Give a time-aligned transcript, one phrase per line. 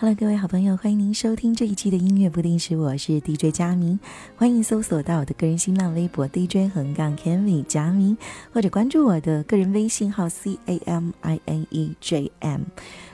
[0.00, 4.00] Hello，各位好朋友，欢迎您收听这一期的音乐不定时，我是 DJ 佳明，
[4.34, 8.16] 欢迎搜索到我的个人新浪微博 DJ 横杠 k e n v y 佳明，
[8.50, 12.62] 或者关注我的个人微信号 C A M I N E J M。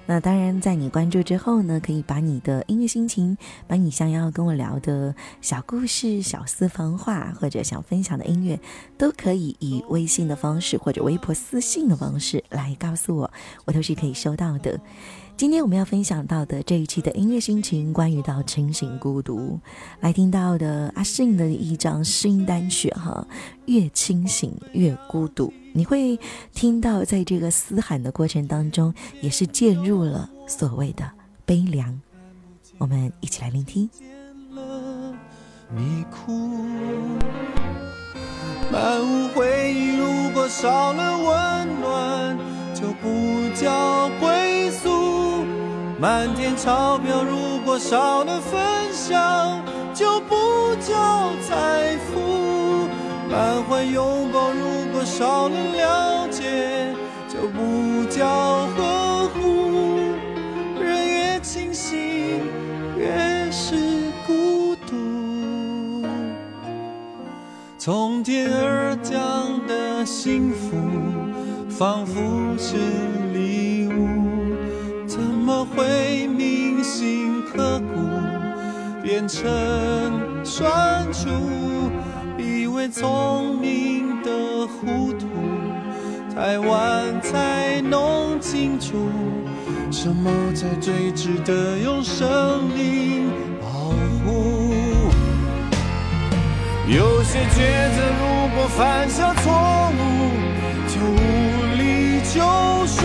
[0.07, 8.61] 那当然，在你关注之后呢，可以把你的音乐心情，把你想要跟我聊的小故事、小私房话，或者想分享的音乐，
[8.96, 13.32] 都可以以微信的方式或者微博私信的方式来告诉我，
[13.64, 14.79] 我都是可以收到的。
[15.37, 19.61] 今天我们要分享到的这一期的音乐心情，关于到清醒孤独，
[20.00, 23.26] 来听到的阿信的一张新单曲哈，
[23.67, 25.53] 越清醒越孤独。
[25.75, 26.18] 你会
[26.54, 31.04] 听到，在这个嘶喊的过程当中，也是渐入了所谓的
[31.45, 32.00] 悲凉。
[32.78, 33.91] 我们一起来聆听。
[35.77, 36.33] 你哭，
[38.73, 42.39] 满屋回忆，如果少了温暖，
[42.75, 44.28] 就不叫归；
[45.98, 48.61] 满天钞票，如果少了分
[48.92, 49.62] 享，
[49.95, 50.37] 就不
[50.79, 52.87] 叫财富；
[53.31, 56.95] 满怀拥抱，如果少了了解，
[57.27, 58.27] 就不叫
[58.77, 60.11] 呵护。
[60.79, 62.42] 人越清醒，
[62.98, 66.07] 越是孤独。
[67.79, 70.77] 从天而降的幸福，
[71.70, 72.20] 仿佛
[72.59, 72.77] 是
[79.19, 81.31] 变成酸楚？
[82.36, 85.27] 以为聪明的糊涂，
[86.34, 89.08] 太晚才弄清楚，
[89.91, 93.31] 什么才最值得用生命
[93.62, 93.89] 保
[94.23, 94.75] 护。
[96.86, 97.56] 有些抉
[97.97, 99.98] 择，如果犯下错误，
[100.89, 101.17] 就无
[101.78, 102.36] 力救
[102.86, 103.01] 赎；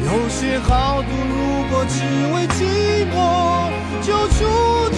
[0.00, 2.00] 有些豪赌，如果只
[2.32, 3.14] 为寂寞，
[4.02, 4.40] 就注
[4.90, 4.93] 定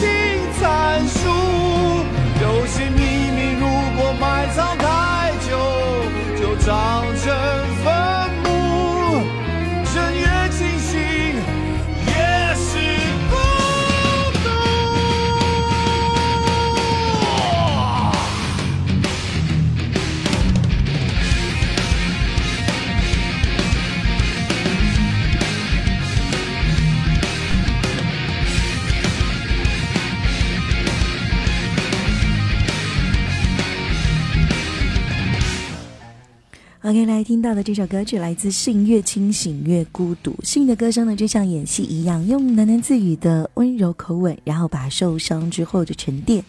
[36.86, 40.36] OK，来听到的这首歌曲来自信，越清醒越孤独。
[40.44, 46.44] 信的歌声呢，就像演戏一样，用喃喃自语的温柔口吻，然后把受伤之后的沉淀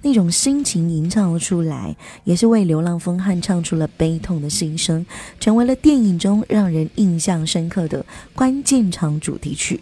[0.00, 1.94] 那种心情吟唱了出来，
[2.24, 5.04] 也是为流浪风汉唱出了悲痛的心声，
[5.38, 9.78] 成为了电影中让人印象深刻的关键场主题曲。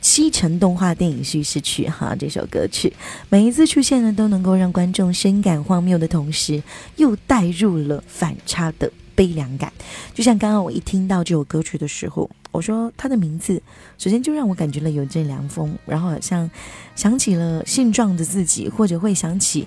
[0.00, 2.92] 西城动画电影叙事曲，哈，这首歌曲
[3.28, 6.60] 每一次出现呢，都能够让观众深感荒谬的同时，
[6.96, 9.72] 又带入了反差的悲凉感。
[10.12, 13.62] 就像刚刚我一听到这首歌曲的时候，我说它的名字，
[13.98, 16.50] 首先就让我感觉了有阵凉风，然后好像
[16.94, 19.66] 想起了现状的自己，或者会想起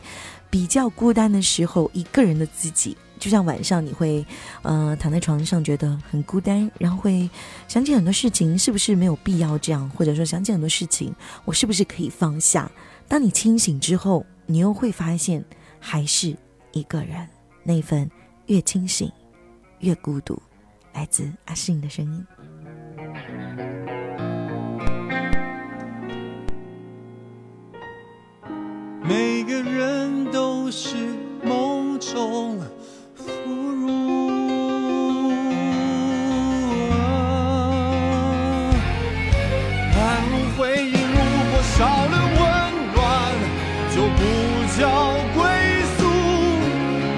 [0.49, 2.95] 比较孤单的时候一个人的自己。
[3.19, 4.23] 就像晚上你会，
[4.61, 7.27] 呃，躺在床上觉得很孤单，然后会
[7.67, 9.89] 想起很多事情，是不是没有必要这样？
[9.89, 11.11] 或者说想起很多事情，
[11.43, 12.71] 我是不是可以放下？
[13.07, 15.43] 当你清醒之后，你又会发现
[15.79, 16.37] 还是
[16.73, 17.27] 一个人，
[17.63, 18.07] 那份
[18.45, 19.11] 越清醒
[19.79, 20.41] 越孤独，
[20.93, 22.25] 来自阿信的声音。
[29.03, 30.95] 每个人都是
[31.43, 32.59] 梦中
[33.15, 33.87] 俘虏。
[39.93, 41.17] 满屋回忆，如
[41.51, 42.41] 果少了温
[42.93, 42.99] 暖，
[43.95, 44.19] 就不
[44.77, 44.81] 叫
[45.35, 45.39] 归
[45.97, 45.99] 宿；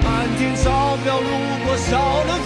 [0.03, 1.30] 满天钞票，如
[1.66, 2.39] 果少了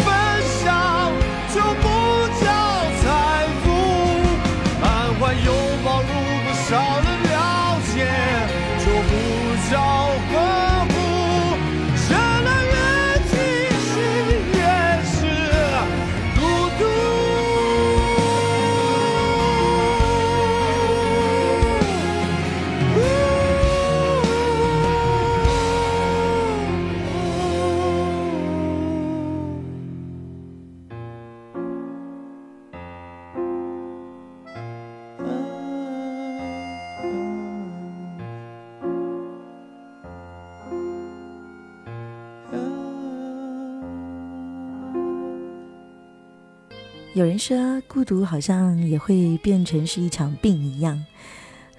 [47.13, 50.99] 有人说，孤独好像也会变成是一场病一样，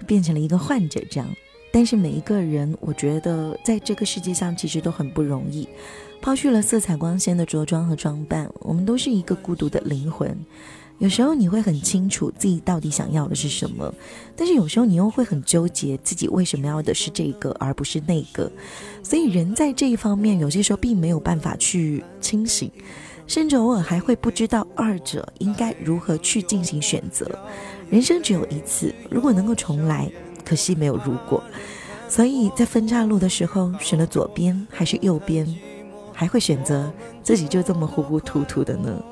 [0.07, 1.27] 变成了一个患者这样。
[1.73, 5.67] 但是每一个人，我觉得在这个世界上其实都很不容易。
[6.21, 10.33] 抛去了色彩光鲜的着装和装扮，我们都是一个孤独的灵魂。
[10.99, 13.93] 有时候你会很清楚自己到底想要的是什么，
[14.37, 18.49] 但是有时候你又会很纠结自己为什么要的是这个而不是那个。
[19.03, 22.71] 所以人在这一方面有些时候并没有办法去清醒，
[23.27, 27.29] 甚至偶尔还会不知道二者应该如何去进行选择。
[27.89, 30.09] 人生只有一次，如果能够重来，
[30.43, 31.43] 可惜没有如果。
[32.07, 35.47] 所以在分岔路的时候，选了左边还是右边，
[36.13, 36.91] 还会选择
[37.23, 39.03] 自己就这么糊糊涂涂的呢？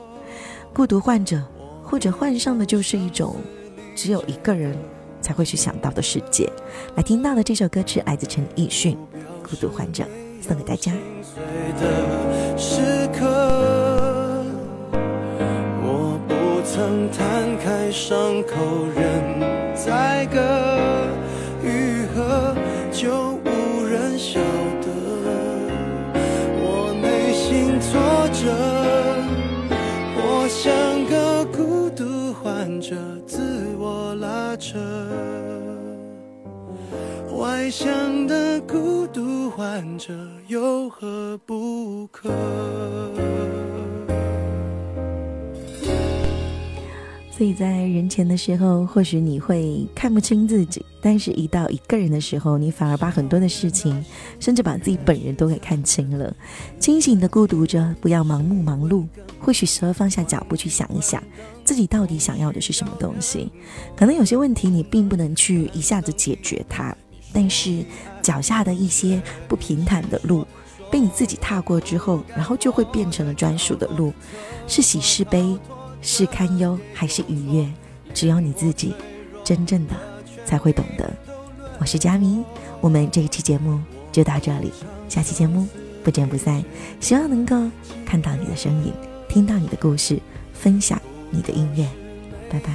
[0.74, 1.42] 孤独患者。
[1.86, 3.36] 或者患上的就是一种
[3.94, 4.76] 只有一个人
[5.22, 6.50] 才会去想到的世界。
[6.96, 8.96] 来听到的这首歌曲来自陈奕迅，
[9.48, 10.04] 《孤独患者》，
[10.42, 10.92] 送给大家。
[17.18, 19.40] 摊开伤口，任
[19.76, 20.40] 宰割，
[21.64, 22.56] 愈合
[22.92, 24.40] 就无人晓
[24.82, 24.88] 得。
[26.60, 27.92] 我内心挫
[28.34, 28.42] 折，
[30.18, 31.34] 我像个。
[31.56, 32.96] 孤独患者
[33.28, 34.80] 自我拉扯，
[37.38, 40.14] 外向的孤独患者
[40.48, 42.30] 有何不可？
[47.36, 54.06] 所以在人前的时候，或许你会看不清自己；但是，一到一个人的时候，你反而把很多的事情，
[54.40, 56.32] 甚至把自己本人都给看清了。
[56.80, 59.08] 清醒的孤独着，不要盲目忙碌。
[59.40, 61.24] 或许时候放下脚步去想一想，
[61.66, 63.52] 自己到底想要的是什么东西。
[63.98, 66.96] 可能有些问题你并不能去一下子解决它，
[67.34, 67.84] 但是
[68.22, 70.46] 脚下的一些不平坦的路，
[70.92, 74.14] 被你自己踏过之后，然后就会变成了专属的路，
[74.68, 75.58] 是喜是悲。
[76.04, 77.66] 是堪忧还是愉悦，
[78.14, 78.94] 只有你自己
[79.42, 79.94] 真正的
[80.46, 81.10] 才会懂得。
[81.80, 82.44] 我是佳明，
[82.82, 83.80] 我们这一期节目
[84.12, 84.72] 就到这里，
[85.08, 85.66] 下期节目
[86.04, 86.62] 不见不散。
[87.00, 87.56] 希望能够
[88.06, 88.94] 看到你的身影，
[89.30, 90.20] 听到你的故事，
[90.54, 91.88] 分享你的音乐。
[92.50, 92.74] 拜拜。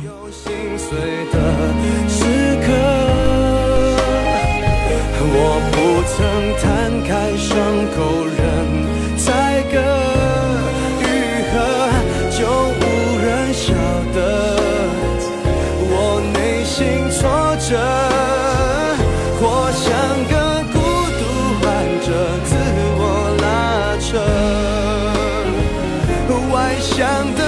[5.31, 5.77] 我不
[6.17, 6.88] 曾
[26.81, 27.48] 想的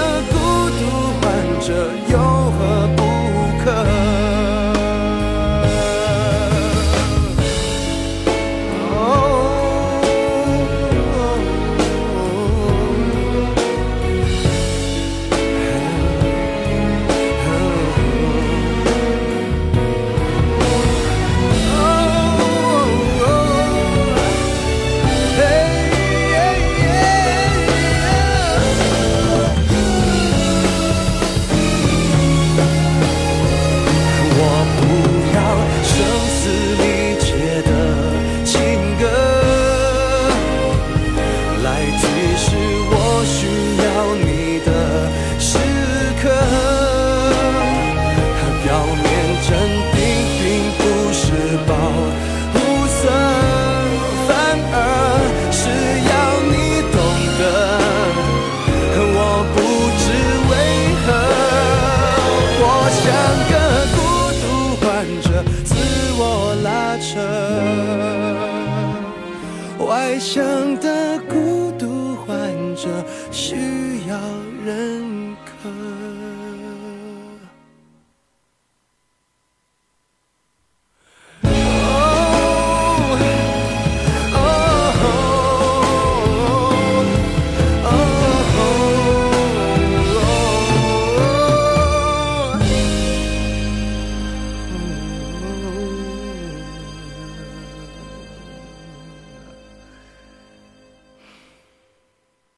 [69.79, 70.43] 外向
[70.79, 72.35] 的孤独患
[72.75, 72.87] 者
[73.31, 73.55] 需
[74.07, 74.17] 要
[74.65, 75.10] 人。